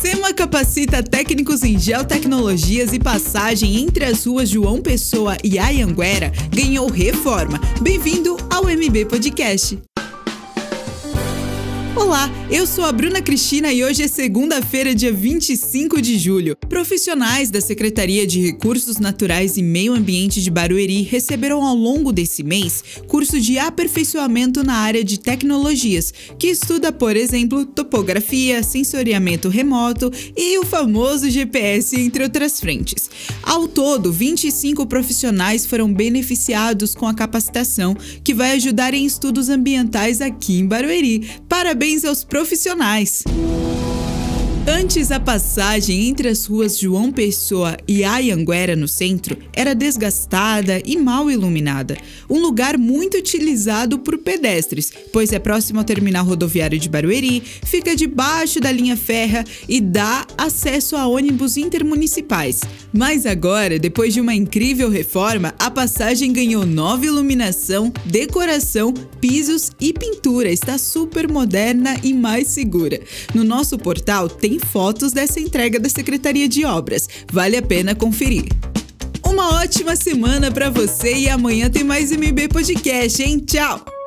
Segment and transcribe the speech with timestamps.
[0.00, 6.88] SEMA capacita técnicos em geotecnologias e passagem entre as ruas João Pessoa e Ayanguera ganhou
[6.88, 7.60] reforma.
[7.82, 9.76] Bem-vindo ao MB Podcast.
[11.98, 16.56] Olá, eu sou a Bruna Cristina e hoje é segunda-feira, dia 25 de julho.
[16.68, 22.44] Profissionais da Secretaria de Recursos Naturais e Meio Ambiente de Barueri receberam ao longo desse
[22.44, 30.10] mês curso de aperfeiçoamento na área de tecnologias, que estuda, por exemplo, topografia, sensoriamento remoto
[30.36, 33.10] e o famoso GPS, entre outras frentes.
[33.42, 40.20] Ao todo, 25 profissionais foram beneficiados com a capacitação, que vai ajudar em estudos ambientais
[40.20, 41.28] aqui em Barueri.
[41.48, 43.24] Parabéns parabéns aos profissionais!
[44.70, 50.94] Antes, a passagem entre as ruas João Pessoa e Ayanguera, no centro, era desgastada e
[50.94, 51.96] mal iluminada.
[52.28, 57.96] Um lugar muito utilizado por pedestres, pois é próximo ao terminal rodoviário de Barueri, fica
[57.96, 62.60] debaixo da linha férrea e dá acesso a ônibus intermunicipais.
[62.92, 69.94] Mas agora, depois de uma incrível reforma, a passagem ganhou nova iluminação, decoração, pisos e
[69.94, 70.50] pintura.
[70.50, 73.00] Está super moderna e mais segura.
[73.34, 77.08] No nosso portal tem fotos dessa entrega da Secretaria de Obras.
[77.32, 78.46] Vale a pena conferir.
[79.24, 83.38] Uma ótima semana para você e amanhã tem mais MB Podcast, hein?
[83.38, 83.97] Tchau!